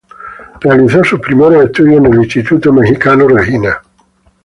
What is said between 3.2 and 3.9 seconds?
Regina.